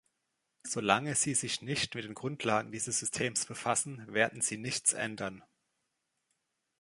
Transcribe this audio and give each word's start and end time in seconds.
Solange 0.63 1.13
Sie 1.13 1.35
sich 1.35 1.61
nicht 1.61 1.93
mit 1.93 2.05
den 2.05 2.15
Grundlagen 2.15 2.71
dieses 2.71 2.97
Systems 2.97 3.45
befassen, 3.45 4.11
werden 4.11 4.41
Sie 4.41 4.57
nichts 4.57 4.93
ändern. 4.93 5.43